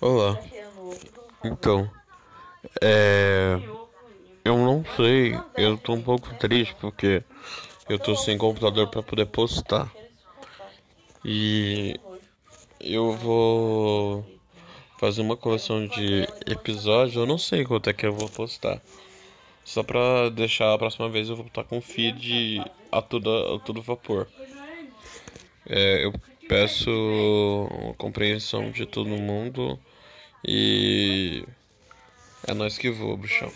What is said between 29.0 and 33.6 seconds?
mundo e é nós que voa, bruxão.